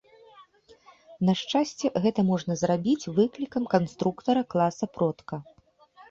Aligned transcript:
На 1.27 1.33
шчасце, 1.41 1.91
гэта 2.05 2.23
можна 2.29 2.55
зрабіць 2.61 3.09
выклікам 3.17 3.63
канструктара 3.75 4.41
класа-продка. 4.55 5.35